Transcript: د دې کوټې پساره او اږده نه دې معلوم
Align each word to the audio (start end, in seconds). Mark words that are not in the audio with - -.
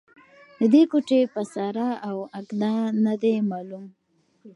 د 0.59 0.61
دې 0.73 0.83
کوټې 0.91 1.19
پساره 1.33 1.89
او 2.07 2.17
اږده 2.37 2.73
نه 3.03 3.13
دې 3.21 3.35
معلوم 3.49 3.85